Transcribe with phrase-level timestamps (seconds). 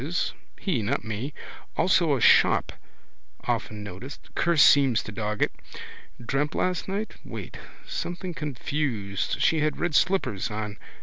[0.01, 0.33] Fate that is.
[0.59, 1.31] He, not me.
[1.77, 2.71] Also a shop
[3.41, 4.33] often noticed.
[4.33, 5.51] Curse seems to dog it.
[6.19, 7.17] Dreamt last night?
[7.23, 7.59] Wait.
[7.85, 9.39] Something confused.
[9.39, 10.77] She had red slippers on.